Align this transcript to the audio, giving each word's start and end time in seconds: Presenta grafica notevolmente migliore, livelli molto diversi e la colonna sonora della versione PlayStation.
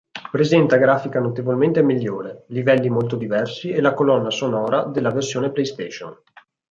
Presenta 0.31 0.77
grafica 0.77 1.19
notevolmente 1.19 1.83
migliore, 1.83 2.45
livelli 2.47 2.89
molto 2.89 3.15
diversi 3.15 3.69
e 3.69 3.81
la 3.81 3.93
colonna 3.93 4.31
sonora 4.31 4.83
della 4.85 5.11
versione 5.11 5.51
PlayStation. 5.51 6.19